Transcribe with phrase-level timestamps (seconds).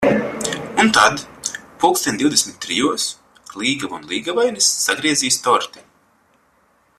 [0.83, 1.21] Un tad,
[1.83, 3.05] pulkstens divdesmit trijos,
[3.63, 5.85] līgava un līgavainis sagriezīs torti.